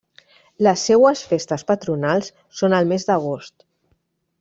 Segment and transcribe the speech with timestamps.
[0.67, 3.59] Les seues festes patronals són al mes d'agost.